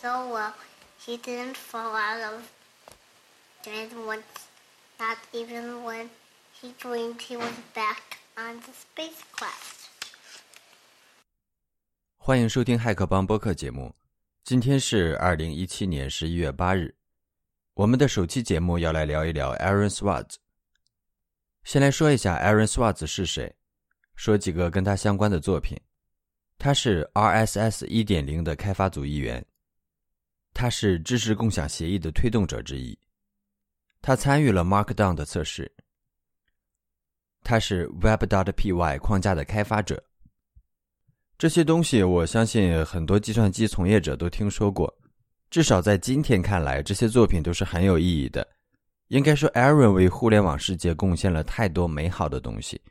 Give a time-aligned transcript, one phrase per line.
[0.00, 0.54] so well,
[1.04, 2.42] he didn't fall out of
[3.64, 4.22] bed once,
[4.98, 6.08] not even when
[6.60, 9.74] he dreamed he was back on the spacecraft.
[12.16, 13.94] 欢迎收听骇客帮播客节目。
[14.44, 16.94] 今天是二零一七年十一月八日，
[17.74, 20.36] 我们的首期节目要来聊一聊 Aaron Swartz。
[21.64, 23.56] 先来说一下 Aaron Swartz 是谁，
[24.14, 25.76] 说几个跟他相关的作品。
[26.58, 29.44] 他是 RSS 一点零的开发组一员，
[30.60, 32.98] 他是知识共享协议的推动者之一，
[34.02, 35.70] 他参与了 Markdown 的测试，
[37.44, 40.02] 他是 Web.py 框架的开发者。
[41.38, 44.92] 这些东西，我相信很多计算机从业者都听说过。
[45.48, 48.44] 至少在今天看来，这些作品都是很有意义的。
[49.06, 52.82] 应该说，Aaron 为互联网世界贡献了太多美好的东西。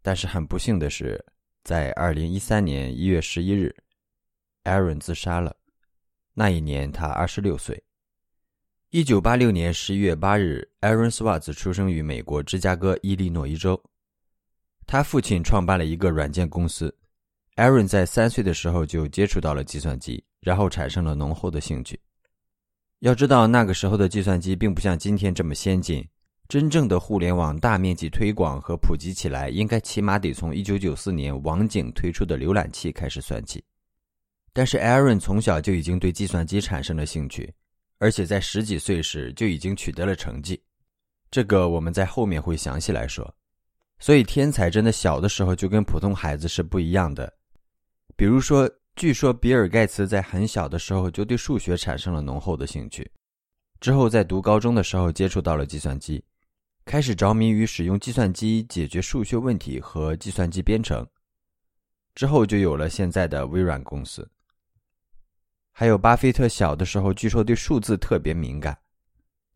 [0.00, 1.20] 但是很不幸的是，
[1.64, 3.74] 在二零一三年一月十一日
[4.62, 5.56] ，Aaron 自杀了。
[6.34, 7.82] 那一年他二十六岁。
[8.90, 13.80] 一九八六年十一月八日，Aaron Swartz 出生于美国芝加哥伊利诺伊州。
[14.86, 16.92] 他父亲创办了一个软件公司。
[17.56, 22.00] Aaron 在三岁的时候就接触到了计算机，然后产生了浓厚的兴趣。
[23.00, 26.06] 要知道，那个时候的计算机并不像今天这么先进，
[26.48, 33.62] 真正的互联网大面积推广和普及起来，应该起码得从1994年网景推出的浏览器开始算起。
[34.52, 37.52] 但是 Aaron 从小就已经对计算机产生了兴趣，
[37.98, 40.60] 而且在十几岁时就已经取得了成绩。
[41.30, 43.32] 这个我们在后面会详细来说。
[44.02, 47.30] 所以，天才真的小的时候就跟普通孩子是不一样的。
[48.16, 53.10] 比如说，据说比尔盖茨在很小的时候就对数学产生了浓厚的兴趣，
[53.78, 56.24] 之后在读高中的时候接触到了计算机，
[56.86, 61.06] 开始着迷于使用计算机解决数学问题和计算机编程，
[62.14, 64.26] 之后就有了现在的微软公司。
[65.72, 68.76] 还有巴菲特小的时候，据说对数字特别敏感，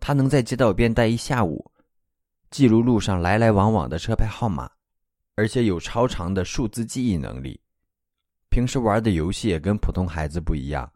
[0.00, 1.70] 他能在街道边待一下午，
[2.50, 4.70] 记录路上来来往往的车牌号码，
[5.34, 7.60] 而且有超长的数字记忆能力。
[8.48, 10.90] 平时玩的游戏也跟普通孩子不一样，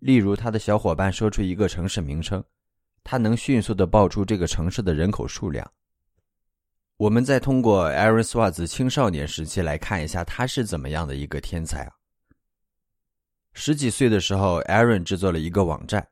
[0.00, 2.42] 例如他的小伙伴说出一个城市名称，
[3.04, 5.70] 他能迅速的报出这个城市的人口数量。
[6.96, 11.92] 我们再通过 Aaron Swartz 青少年时期来看一下他是怎么样的一个天才啊！
[13.56, 16.04] 十几岁的时候，Aaron 制作了一个网站，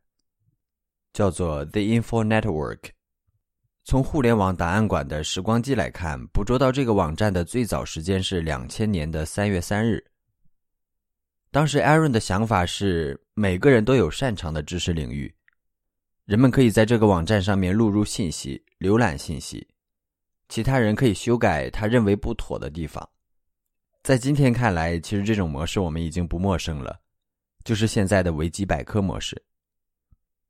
[1.12, 2.90] 叫做 The Info Network。
[3.84, 10.02] 从互联网档案馆的时光机来看，捕捉到这个网站的最早时间是两千年的三月三日。
[11.50, 15.34] 当时，Aaron 的想法是，每个人都有擅长的知识领域，
[16.24, 19.66] 人们可以在这个网站上面录入信息、浏览信息，
[20.48, 23.06] 其他人可以修改他认为不妥的地方。
[24.04, 27.00] 在今天看来，其实这种模式我们已经不陌生了，
[27.64, 29.42] 就是现在的维基百科模式。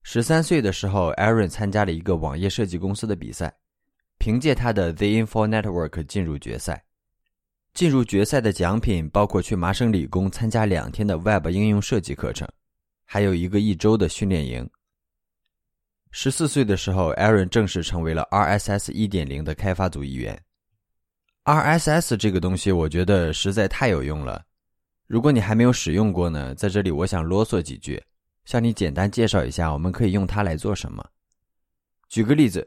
[0.03, 3.55] 十三岁的时候，Aaron 参加了一个网页设计公司的比赛，
[4.19, 6.85] 凭借他的 The Info Network 进入决赛。
[7.75, 12.47] 进入决赛的奖品包括去麻省理工参加两天的 Web 应用设计课程，
[13.05, 14.69] 还有一个一周的训练营。
[16.11, 20.39] 十四岁的时候，Aaron 正式成为了 RSS 一点零的开发组一员。
[21.45, 24.45] RSS 这个东西，我觉得实在太有用了。
[25.13, 28.03] 如果你还没有使用过呢，在这里我想啰嗦几句，
[28.47, 31.07] 向你简单介绍一下，我们可以用它来做什么。
[32.09, 32.67] 举个例子，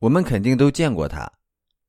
[0.00, 1.30] 我们肯定都见过它。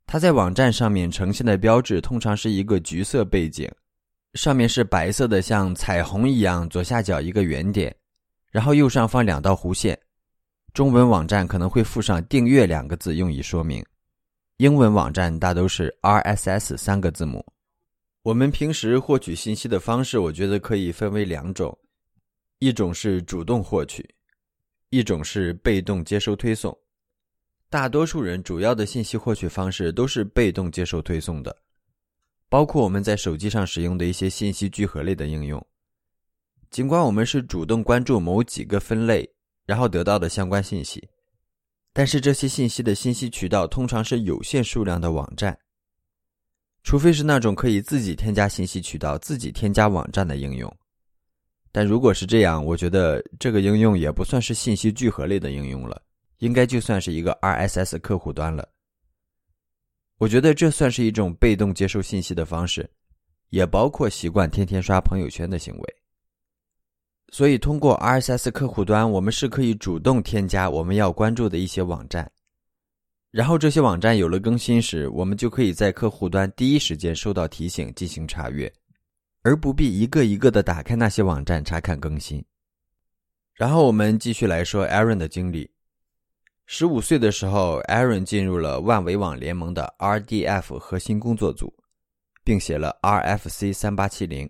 [0.05, 3.67] 它在网站上面呈现的标志通常是一个橘色背景，
[4.35, 7.95] 上面是白色的像彩虹一样，左下角一个圆点，
[8.51, 9.99] 然后右上方两道弧线。
[10.71, 13.83] 中文网站可能会附上“订阅”两个字用以说明，
[14.57, 17.43] 英文网站大都是 RSS 三个字母。
[18.25, 21.77] 我们平时获取信息的方式，我觉得可以分为两种，
[22.57, 24.03] 一种是主动获取，
[24.89, 26.75] 一种是被动接收推送。
[27.69, 31.55] 大多数人主要的信息获取方式都是被动接受推送的，
[32.49, 35.63] 包括我们在手机上使用的一些信息聚合类的应用。
[36.71, 39.29] 尽管我们是主动关注某几个分类，
[39.67, 41.07] 然后得到的相关信息，
[41.93, 45.55] 但是这些信息的信息渠道通常是有限数量的网站，
[46.85, 50.71] 除非是那种可以自己添加信息渠道、自己添加网站的应用。
[51.71, 55.99] 但如果是这样，我觉得这个应用也不算是信息聚合类的应用了。
[56.37, 58.69] 应该就算是一个 RSS 客户端了。
[60.19, 62.87] 我觉得这算是一种被动接受信息的方式，
[63.49, 65.95] 也包括习惯天天刷朋友圈的行为。
[67.31, 72.31] 所以，通过 RSS 客户端，我们是可以主动添加我们要关注的一些网站，
[73.35, 78.71] 然后这些网站有了更新时，我们就可以在客户端第一时间收到提醒进行查阅，
[79.41, 82.41] 而不必一个一个的打开那些网站查看更新。
[83.53, 85.69] 然后我们继续来说 Aaron 的经历。
[86.65, 91.75] 十五岁的时候，Aaron 进入了万维网联盟的 RDF 核心工作组，
[92.45, 94.49] 并写了 RFC 三八七零。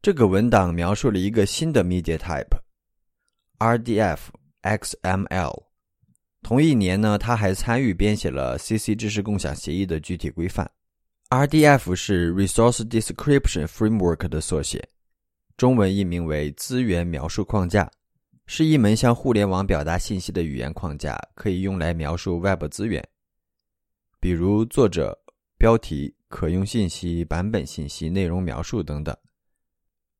[0.00, 2.16] 这个文档描述了一个新的 media
[3.58, 4.18] type，RDF
[4.62, 5.69] XML。
[6.42, 10.70] 同一年呢，他还参与编写了 CC 知识共享协议的具体规范。
[11.28, 14.88] RDF 是 Resource Description Framework 的缩写，
[15.56, 17.88] 中文译名为资源描述框架，
[18.46, 23.06] 是一门向互联网表达信息的语言框架，可以用来描述 Web 资源，
[24.18, 25.16] 比如作者、
[25.56, 29.16] 标题、可用信息、版本信息、内容描述等等。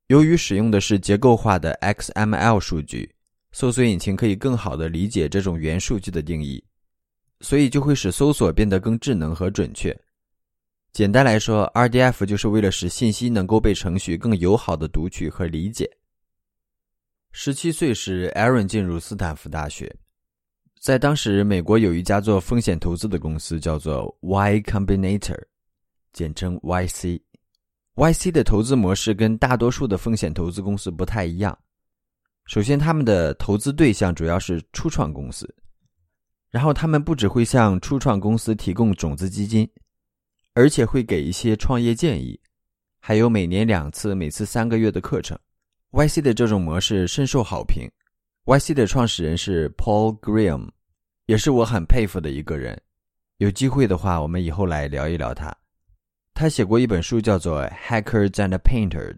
[0.07, 3.13] 由于使用的是结构化的 XML 数据，
[3.53, 6.63] 搜索引擎可以更好地理解这种元数据的定义，
[7.41, 9.97] 所以就会使搜索变得更智能和准确。
[10.93, 15.89] 简单来说，RDF 就是为了使信息能够被程序更友好的读取和理解。
[17.33, 19.95] 十七岁时，Aaron 进入斯坦福大学，
[20.81, 25.41] 在当时，美国有一家做风险投资的公司叫做 Y Combinator，
[26.13, 27.21] 简称 YC。
[27.95, 31.57] YC 的投资模式跟大多数的风险投资公司不太一样。
[32.47, 35.55] 首先，他们的投资对象主要是初创公司，
[36.51, 39.71] 然后他们不只会向初创公司提供种子基金，
[40.55, 42.41] 而且会给一些创业建议，
[42.99, 45.39] 还有每年两次、每次三个月的课程。
[45.93, 47.89] YC 的这种模式深受好评。
[48.47, 50.71] YC 的创始人是 Paul Graham，
[51.27, 52.81] 也是我很佩服的一个人。
[53.37, 55.57] 有机会的话，我们以后来聊一聊他。
[56.35, 59.15] 他写过一本书，叫做《Hackers and Painters》，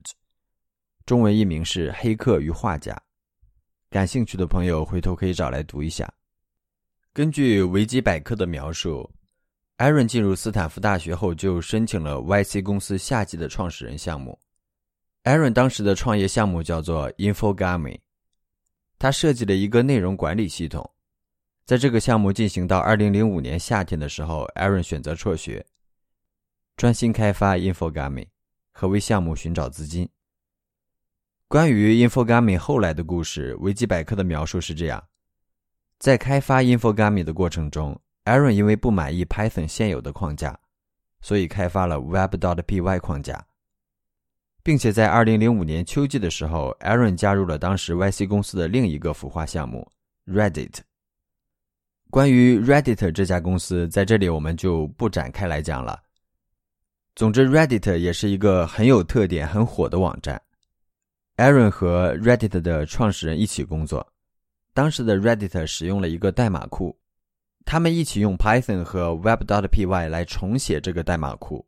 [1.06, 2.92] 中文译名是《黑客与画家》。
[3.92, 6.10] 感兴趣的朋友回头可以找来读一下。
[7.12, 9.08] 根据维基百科的描述
[9.76, 14.40] ，Aaron 进入斯坦福大学后就申请了 YC 公司夏季的创始人项目。
[15.24, 18.00] Aaron 当时的创业项目叫做 Infogami，
[18.98, 20.90] 他设计了一个内容管理系统。
[21.66, 25.62] 在这个项目进行到2005年夏天的时候，Aaron 选择辍学。
[26.78, 28.26] 专心开发 Infogami
[28.72, 30.08] 和为项目寻找资金。
[31.52, 35.04] 关于 Infogami 后来的故事，维基百科的描述是这样：
[35.98, 40.58] 在开发 Infogami 的过程中，Aaron 因为不满意 Python 现有的框架，
[41.20, 42.36] 所以开发了 Web.
[42.36, 42.56] dot.
[42.62, 43.44] py 框架，
[44.62, 49.86] 并且在2005年秋季的时候，Aaron 加入了当时 YC 公司的另一个孵化项目
[50.26, 50.78] Reddit。
[52.08, 56.00] 关于 Reddit 这家公司，在这里我们就不展开来讲了。
[57.14, 60.40] 总之，Reddit 也是一个很有特点、很火的网站。
[61.36, 64.12] Aaron 和 Reddit 的创始人一起工作，
[64.74, 66.98] 当时的 Reddit 使用了一个代码库，
[67.64, 71.66] 他们一起用 Python 和 Web.py 来重写这个代码库。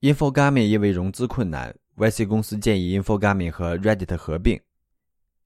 [0.00, 4.60] Infogami 因为融资困难，YC 公司建议 Infogami 和 Reddit 合并，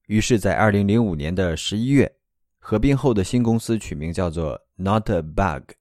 [0.07, 2.17] 于是，在2005年的11月，
[2.59, 5.75] 合并后的新公司取名叫做 Not a Bug。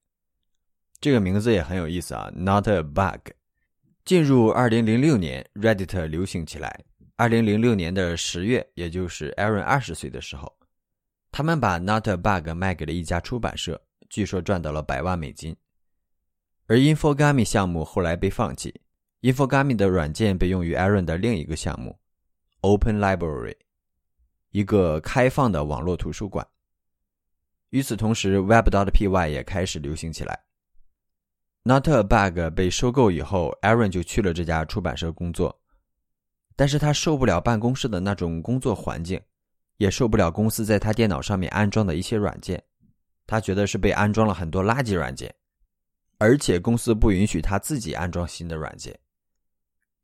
[0.99, 3.31] 这个名字也很有意思啊，Not a bug。
[4.05, 6.83] 进入二零零六年，Reddit 流行起来。
[7.19, 10.55] 二零零六年的十月，也就是 Aaron 二十岁的时候，
[11.31, 15.57] 他们把 Not a bug 卖给了一家出版社，据说赚到了百万美金。
[16.67, 18.81] 而 Infogami 项目后来被放弃
[19.21, 21.97] ，Infogami 的软件被用于 Aaron 的另一个项目
[22.61, 23.57] Open Library，
[24.51, 26.47] 一个开放的网络图书馆。
[27.71, 30.39] 与此同时，Web.py 也开始流行起来。
[31.63, 35.59] Not a bug 被收购以后，Aaron 就去了这家出版社工作，
[36.57, 39.21] 但是他受不了办公室的那种工作环境，
[39.77, 42.61] 也受不了公司在他电脑上面安装的一些软件，
[43.27, 45.33] 他觉得是被安装了很多垃圾软件，
[46.17, 48.99] 而且公司不允许他自己安装新的软件。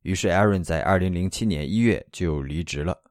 [0.04, 3.02] 于是 Aaron 在2007年1月就离职了。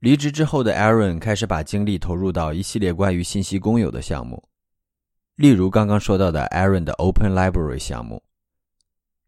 [0.00, 4.48] 离职之后的 Aaron 开始把精力投入到一系列关于信息公有的项目。
[5.36, 8.22] 例如刚刚说到的 Aaron 的 Open Library 项目，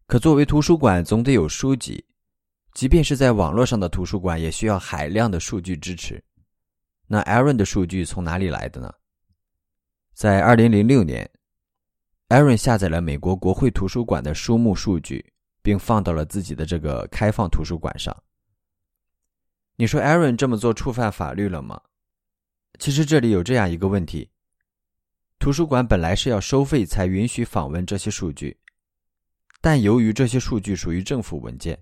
[0.05, 2.05] 可作为图书馆总得有书籍，
[2.73, 6.23] 即便是在网络上的图书馆也需要海量的数据支持。
[7.07, 8.93] 那 Aaron 的数据从哪里来的呢？
[10.13, 11.29] 在2006年
[12.29, 18.15] ，Aaron 下载了美国国会图书馆的书目数据，并放到了自己的这个开放图书馆上。
[19.75, 21.81] 你说 Aaron 这么做触犯法律了吗？
[22.79, 24.29] 其实这里有这样一个问题。
[25.39, 28.57] 图书馆本来是要收费才允许访问这些数据，
[29.59, 31.77] 但由于这些数据属于政府文件，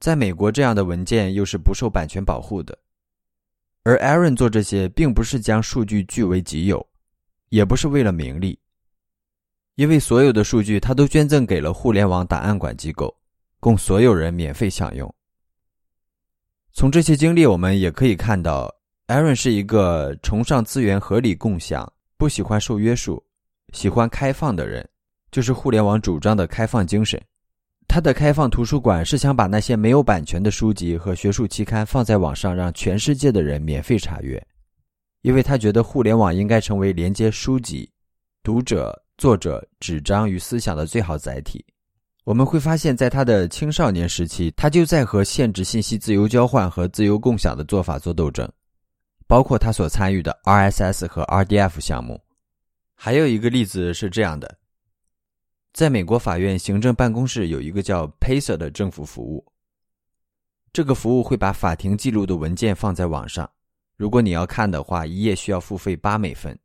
[0.00, 2.78] 在美国这样的文件又是不受版权保护的。
[3.82, 6.86] 而 Aaron 做这些并不是将数据据为己有，
[7.48, 8.58] 也不是为了名利，
[9.76, 13.16] 因为所有的数据他都捐赠给了互联网档案馆机构，
[13.60, 15.12] 供所有人免费享用。
[16.72, 18.72] 从这些经历，我们也可以看到
[19.06, 23.24] ，Aaron 是一个崇尚资源合理共享、不喜欢受约束、
[23.72, 24.86] 喜欢开放的人，
[25.32, 27.20] 就是互联网主张的开放精神。
[27.88, 34.40] 他的开放图书馆是想把那些没有版权的书籍和学术期刊放在网上，让全世界的人免费查阅，
[35.22, 37.90] 因为他觉得互联网应该成为连接书籍、
[38.42, 41.64] 读者、作者、纸张与思想的最好载体。
[42.24, 48.46] 我们会发现，在他的青少年时期，他就在和限制信息自由交换和自由共享的做法做斗争，
[49.26, 52.20] 包括他所参与的 RSS 和 RDF 项目。
[52.94, 54.58] 还有一个例子是这样的。
[55.78, 59.46] 在美国法院行政办公室有一个叫 Pacer 的政府服务。
[60.72, 63.48] 这个服务会把法庭记录的文件放在网上，
[63.96, 66.58] 如果你要看的话，一页需要付费八美分。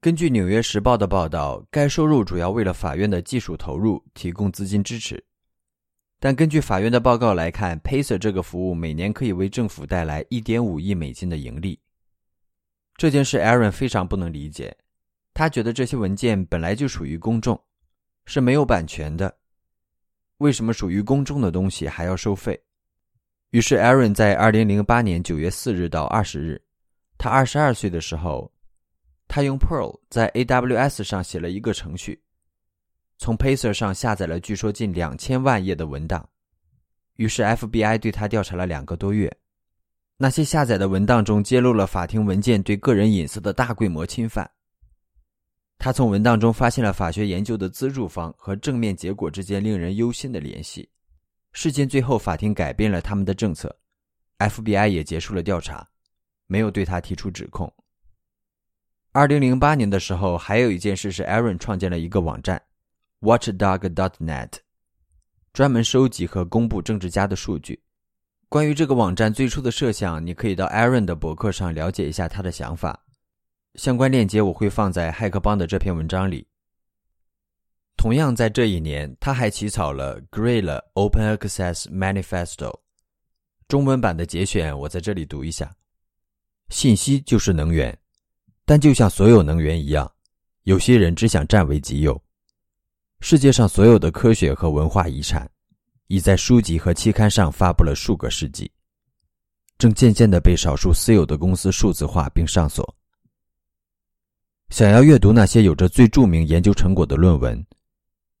[0.00, 5.22] 根据《纽约时报》的报道，该收入主要为了法院的技术投入提供资金支持。
[6.18, 11.78] 但根据法院的报告来看，Pacer 这个服务每年可以为政府带来一点五亿美金的盈利。
[12.96, 14.74] 这件事，Aaron 非常不能理解。
[15.38, 17.56] 他觉得这些文件本来就属于公众，
[18.26, 19.32] 是没有版权的，
[20.38, 22.60] 为什么属于公众的东西还要收费？
[23.50, 26.60] 于是，Aaron 在二零零八年九月四日到二十日，
[27.16, 28.52] 他二十二岁的时候，
[29.28, 32.20] 他用 Perl 在 AWS 上写了一个程序，
[33.16, 36.28] 从 Pacer 上下载了据说近两千万页的文档。
[37.14, 39.32] 于是，FBI 对他调查了两个多月，
[40.16, 44.50] 那些下载的文档中揭露了法庭文件对个人隐私的大规模侵犯。
[45.78, 50.90] 他从文档中发现了法学研究的资助方和正面结果之间令人忧心的联系。
[51.52, 53.74] 事件最后，法庭改变了他们的政策
[54.38, 55.88] ，FBI 也结束了调查，
[56.46, 57.72] 没有对他提出指控。
[59.12, 62.60] 二零零八年的时候，还有一件事是 Aaron 创建了一个网站
[63.20, 64.50] ，Watchdog.net，
[65.52, 67.82] 专门收集和公布政治家的数据。
[68.48, 73.04] 关于这个网站最初的设想，你可以到 Aaron 的博客上了解一下他的想法。
[73.78, 76.44] 相关链接我会放在骇客帮的这篇文章里。
[77.96, 82.80] 同样在这一年，他还起草了 Grayla Open Access Manifesto，
[83.68, 85.72] 中文版的节选我在这里读一下：
[86.70, 87.96] 信息就是能源，
[88.64, 90.10] 但就像所有能源一样，
[90.64, 92.20] 有些人只想占为己有。
[93.20, 95.48] 世界上所有的科学和文化遗产，
[96.08, 98.68] 已在书籍和期刊上发布了数个世纪，
[99.78, 102.97] 正渐渐的被少数私有的公司数字化并上锁。
[104.70, 107.64] 想要阅读那些有着最著名研究成果的论文，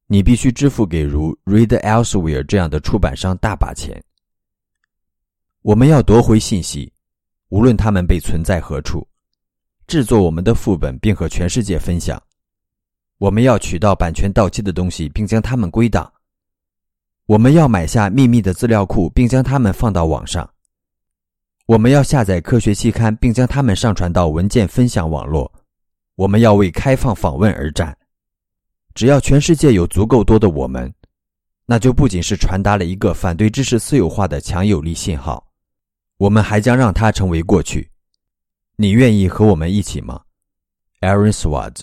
[0.06, 4.02] 你必须支付给如 Read Elsewhere 这样的出版商大把钱。
[5.62, 6.92] 我们要夺回信息，
[7.48, 9.06] 无论他们被存在何处，
[9.86, 12.22] 制作我们的副本并和全世界分享。
[13.16, 16.10] 我们要取到版权到期的东西，并将它们归档。
[17.26, 20.48] 我们要买下秘密的资料库，并将它们放到网上。
[21.66, 25.52] 我们要下载科学期刊，并将它们上传到文件分享网络。
[26.18, 27.96] 我们要为开放访问而战。
[28.92, 30.92] 只要全世界有足够多的我们，
[31.64, 35.48] 那就不仅是传达了一个反对知识私有化的强有力信号，
[36.16, 37.88] 我们还将让它成为过去。
[38.74, 40.20] 你愿意和我们一起吗
[41.02, 41.82] ？Aaron Swartz，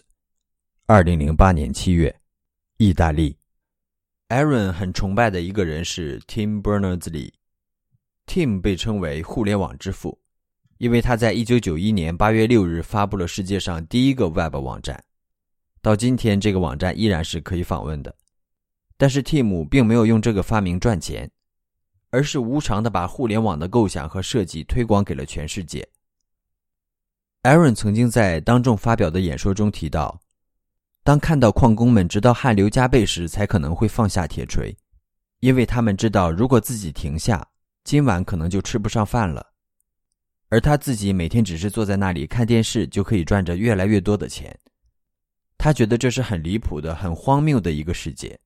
[0.86, 2.14] 二零零八年七月，
[2.76, 3.38] 意大利。
[4.28, 7.32] Aaron 很崇拜的一个人是 Tim Berners-Lee。
[8.28, 10.20] Tim 被称为互联网之父。
[10.78, 15.04] 因为他在一九九一年八月六日发布了世界上第一个 Web 网站，
[15.82, 18.14] 到今天这个网站依然是可以访问的。
[18.98, 21.32] 但是 Tim 并没有用这个发明赚钱，
[22.10, 25.88] 而是无偿的把互联网的构想和设计推广给了全世界。
[27.44, 30.20] Aaron 曾经在当众发表的演说中提到，
[31.04, 34.76] 当看到矿工们直到汗流浃背时才可能会放下铁锤，
[35.40, 37.48] 因为他们知道如果自己停下，
[37.84, 39.54] 今晚可能就吃不上饭了。
[40.56, 44.58] 而他自己每天只是坐在那里看电视，就可以赚着越来越多的钱。
[45.58, 48.40] 他觉得这是很离谱的、很荒谬的一个世界。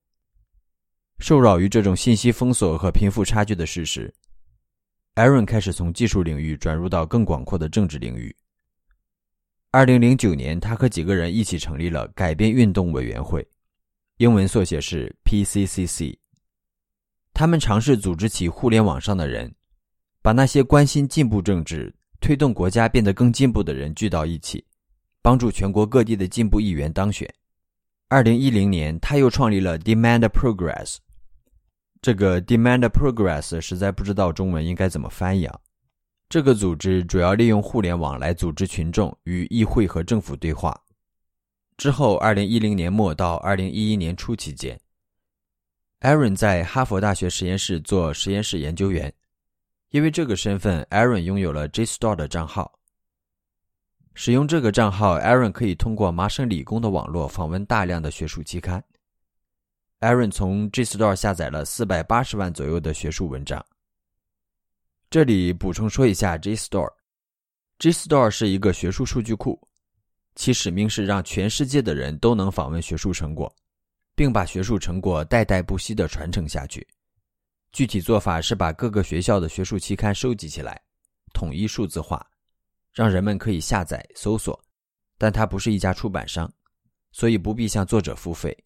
[1.19, 4.11] 受扰于这种信息封锁和贫富差距的事实
[5.13, 8.35] ，Aaron 开始从技术领域转入到更广阔的政治领域。
[9.69, 13.47] 二零零九年，他和几个人一起成立了改变运动委员会，
[14.17, 16.17] 英文缩写是 PCCC。
[17.35, 19.53] 他们尝试组织起互联网上的人。
[20.21, 24.63] 把那些关心进步政治、推动国家变得更进步的人聚到一起，
[25.21, 27.27] 帮助全国各地的进步议员当选。
[28.07, 30.97] 二零一零年，他又创立了 Demand Progress。
[32.01, 35.59] 这个 Demand Progress 实在不知道中文应该怎么翻译啊。
[36.29, 40.79] 这个组织主要利用互联网来组织群众与议会和政府对话。
[41.75, 44.79] 之后，二零一零年末到二零一一年初期间
[46.01, 49.13] ，Aaron 在哈佛大学实验室做实验室研究员。
[49.89, 52.71] 因为这个身份，Aaron 拥有了 JSTOR 的账号。
[54.13, 58.83] 使用这个账号，Aaron 可以通过麻省理工的网络访问大量的学术期刊。
[60.01, 63.65] Aaron 从 JSTOR 下载了四百八十万左右的学术文章。
[65.09, 66.91] 这里补充说一下，JSTOR。
[67.79, 69.59] JSTOR 是一个学术数据库，
[70.35, 73.51] 其使命是让全世界的人都能访问学术成果，
[74.15, 76.85] 并把学术成果代代不息地传承下去。
[77.71, 80.81] 具体做法是把各个学校的学术期刊收集起来，
[81.33, 82.25] 统一数字化，
[82.93, 84.59] 让人们可以下载搜索。
[85.17, 86.51] 但它不是一家出版商，
[87.11, 88.57] 所以不必向作者付费，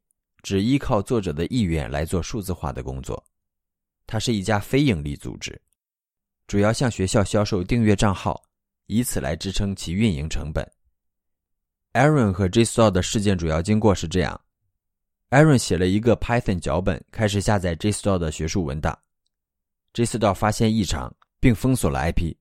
[0.43, 3.21] 只依靠作者的意愿来做数字化的工作。
[4.05, 5.59] 它是一家非营利组织，
[6.45, 8.41] 主要向学校销售订阅账号，
[8.85, 10.63] 以此来支撑其运营成本。
[11.93, 14.39] Aaron 和 JSTOR 的事件主要经过是这样。
[15.33, 18.95] Aaron 写了一个 Python 脚本，开始下载 JSTOR 的学术文档。
[19.95, 22.35] JSTOR 发现异常，并封锁了 IP。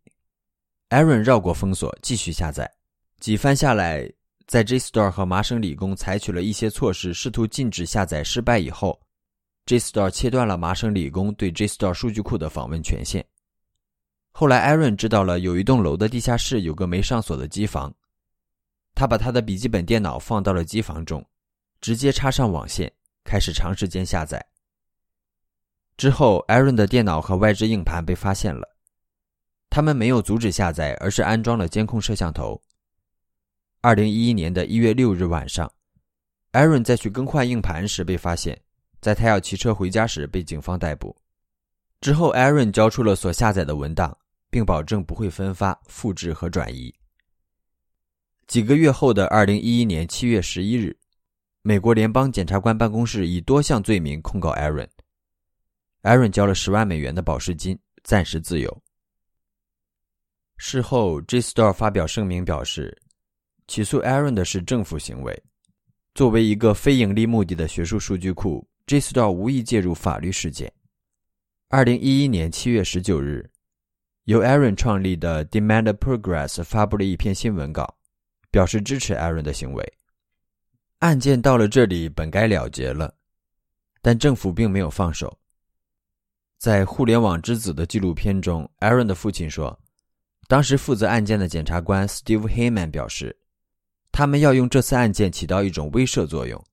[0.90, 2.70] Aaron 绕过封锁，继续下载。
[3.18, 4.06] 几番下来，
[4.46, 9.00] 在 JSTOR 和麻省理工采取了一些措施，试图禁止下载失败以后
[9.64, 13.24] ，JSTOR 切断了麻省理工对 JSTOR 数据库的访问权限。
[14.32, 17.94] 后来，Aaron 知道了有一栋楼的地下室有个没上锁的机房，
[18.94, 21.26] 他把他的笔记本电脑放到了机房中。
[21.82, 22.90] 直接插上网线，
[23.24, 24.42] 开始长时间下载。
[25.96, 28.76] 之后，Aaron 的电脑和外置硬盘被发现了，
[29.68, 32.62] 他们没有阻止下载，而是安装了监控摄像头。
[33.80, 35.70] 二零一一年的一月六日晚上
[36.52, 38.62] ，Aaron 在去更换硬盘时被发现，
[39.00, 41.16] 在他要骑车回家时被警方逮捕。
[42.00, 44.16] 之后，Aaron 交出了所下载的文档，
[44.50, 46.94] 并保证不会分发、复制和转移。
[48.46, 50.96] 几个月后的二零一一年七月十一日。
[51.64, 54.88] 美国联邦检察官办公室以多项罪名控告 Aaron。
[56.02, 58.82] Aaron 交了十万美元的保释金，暂时自由。
[60.56, 63.00] 事后，JSTOR 发表声明表示，
[63.68, 65.40] 起诉 Aaron 的是政府行为。
[66.14, 70.70] 作为一个非盈利目的的学术数据库，JSTOR 无意介入法律事件。
[71.68, 73.48] 二零一一年七月十九日，
[74.24, 77.96] 由 Aaron 创立的 Demand Progress 发布了一篇新闻稿，
[78.50, 79.92] 表示支持 Aaron 的行为。
[81.02, 83.12] 案件到了这里本该了结了，
[84.00, 85.36] 但政府并没有放手。
[86.58, 89.76] 在《互联网之子》的纪录片中，Aaron 的父亲说，
[90.46, 93.36] 当时负责案件的检察官 Steve Heyman 表示，
[94.12, 96.64] 他们要用这次案件起到一种威慑作用。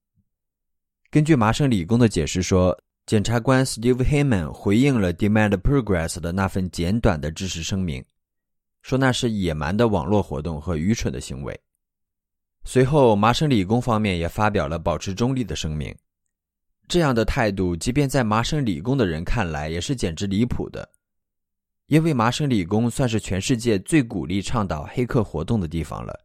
[1.09, 8.05] 根据麻省理工的解释说，检察官 Steve Heyman 回应了 Demand Progress 的那份简短的支持声明，
[8.83, 11.59] 说那是野蛮的网络活动和愚蠢的行为。
[12.63, 15.95] 随后，麻省理工方面也发表了保持中立的声明。
[16.87, 20.89] 这样的态度，即便在麻省理工的人看来，也是简直离谱的。
[21.87, 26.19] 因为麻省理工算是全世界最鼓励倡导黑客活动的地方了。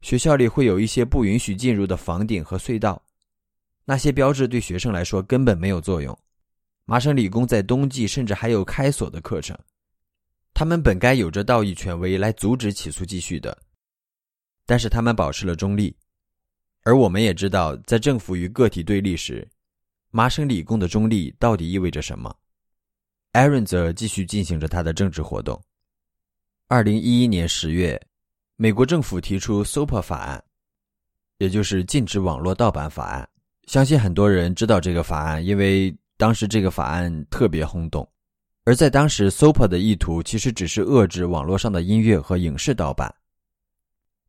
[0.00, 3.02] 学校里会有一些不允许进入的房顶和隧道，
[3.84, 6.16] 那些标志对学生来说根本没有作用。
[6.84, 9.58] 麻省理工在冬季甚至还有开锁的课程，
[10.52, 13.56] 他们本该有着道义权威来阻止起诉继续的。
[14.66, 15.94] 但是他们保持了中立，
[16.82, 19.46] 而我们也知道，在政府与个体对立时，
[20.10, 22.34] 麻省理工的中立到底意味着什么。
[23.32, 25.60] Aaron 则继续进行着他的政治活动。
[26.68, 28.00] 二零一一年十月，
[28.56, 30.42] 美国政府提出 SOPA 法案，
[31.38, 33.28] 也就是禁止网络盗版法案。
[33.66, 38.08] 相信很多人知道这个法案，因为当时这个法案特别轰动。
[38.64, 43.14] 而在当时，SOPA 的意图其实只是遏制网络上的音乐和影视盗版。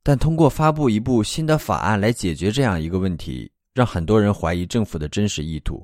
[0.08, 5.84] 但通过发布一部新的法案来解决这样一个问题，让很多人怀疑政府的真实意图。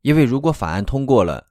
[0.00, 1.46] 因为如果法案通过了，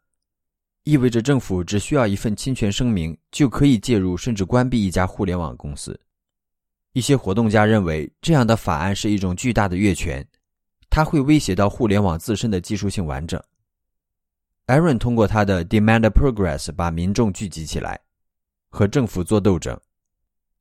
[0.86, 6.00] 意味着政府只需要一份侵权声明就可以介入甚至关闭一家互联网公司。
[6.94, 10.28] 一些活动家认为，这样的法案是一种巨大的越权，
[10.90, 13.40] 它会威胁到互联网自身的技术性完整。
[14.66, 18.00] Aaron 通过他的 Demand Progress 把民众聚集起来，
[18.72, 19.80] 和政府做斗争。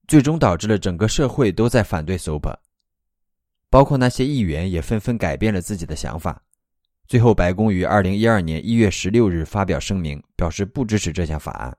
[0.07, 2.57] 最终导致了整个社会都在反对 SOPA，
[3.69, 6.43] 包括那些议员也纷纷改变了自己的想法。
[7.09, 11.77] 最后，白宫于二零一二年一月十六日发表声明，表示不支持这项法案。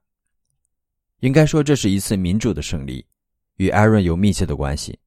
[1.19, 3.05] 应该说，这是一次民主的胜利，
[3.57, 4.99] 与 Aaron 有密切的关系。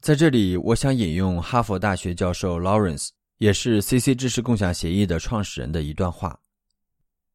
[0.00, 6.38] 在这里，我想引用哈佛大学教授 Lawrence，也是 CC 知识共享协议的创始人的一段话：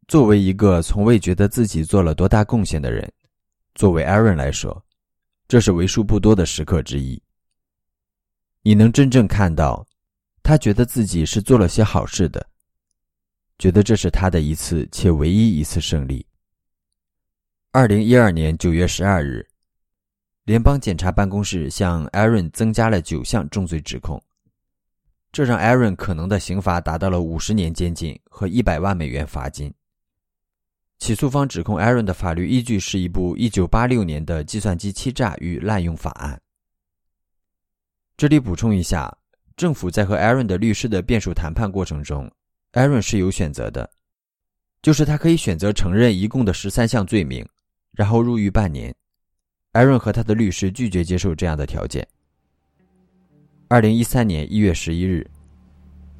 [0.08, 3.12] 作为一个从未觉得自己做了多大贡献的人。
[3.75, 4.83] 作为 Aaron 来说，
[5.49, 7.21] 这是为数不多的时刻之一。
[8.61, 9.85] 你能真正看到，
[10.41, 12.43] 他觉得自己是做了些好事的。
[13.59, 16.25] 觉得这是他的一次且唯一一次胜利。
[17.71, 19.45] 二零一二年九月十二日，
[20.45, 24.23] 联邦检察办公室向 Aaron 增加了九项重罪指控，
[25.33, 29.73] 这让 Aaron 可能的刑罚达到了五十年监禁和一百万美元罚金。
[30.97, 36.41] 起诉方指控 Aaron 的法律依据是一部一九八六年的计算机欺诈与滥用法案。
[38.17, 39.15] 这里补充一下，
[39.58, 42.31] 政府在和 Aaron 的律师的辩诉谈判过程中
[42.71, 43.89] ，Aaron 是有选择的，
[44.81, 47.45] 就是他可以选择承认一共的十三项罪名，
[47.91, 48.95] 然后入狱半年。
[49.73, 52.08] Aaron 和他的律师拒绝接受这样的条件。
[53.67, 55.29] 二零一三年一月十一日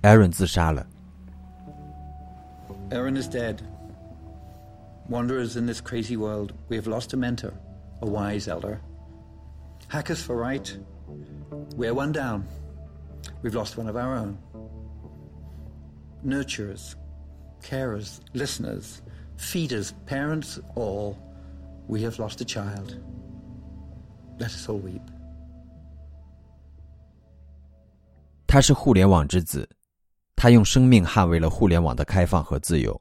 [0.02, 0.86] ，Aaron 自杀了。
[2.90, 3.56] Aaron is dead.
[5.09, 7.53] Wanderers in this crazy world, we have lost a mentor,
[8.01, 8.81] a wise elder.
[9.89, 10.79] Hackers for right,
[11.77, 12.45] we're one down.
[13.43, 14.39] We've lost one of our own.
[16.25, 16.95] Nurturers,
[17.61, 19.03] carers, listeners,
[19.37, 21.17] feeders, parents, all,
[21.89, 22.97] we have lost a child.
[24.39, 25.03] Let us all weep.
[28.47, 29.69] 他是互联网之子，
[30.37, 33.01] 他用生命捍卫了互联网的开放和自由。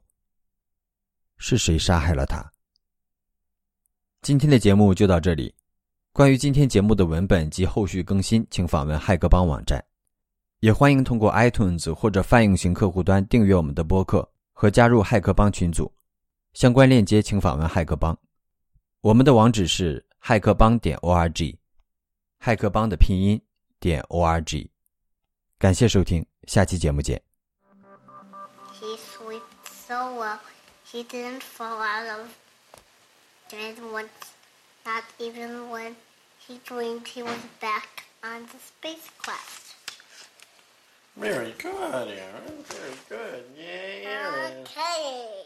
[1.37, 2.51] 是谁杀害了他？
[4.21, 5.53] 今天的节目就到这里。
[6.11, 9.83] 关于今天节目的文本及后续更新，请访问骇客帮网站。
[10.61, 15.93] 也欢迎通过 iTunes 或者泛用型客户端订阅我们的播客和加入骇客帮群组。
[16.53, 18.17] 相关链接请访问骇客帮。
[19.01, 21.57] 我们的网址是骇客帮点 org，
[22.39, 23.39] 骇客帮的拼音
[23.79, 24.67] 点 org。
[25.59, 27.21] 感谢收听，下期节目见。
[28.79, 29.41] He slept
[29.85, 30.39] so well,
[30.91, 32.37] he didn't fall out of
[33.51, 34.33] bed once,
[34.85, 35.95] not even when
[36.47, 39.75] he dreamed he was back on the spacecraft.
[41.17, 42.63] Very good, Aaron.
[42.65, 43.45] Very good.
[43.57, 44.61] Yay, Aaron.
[44.61, 45.45] Okay.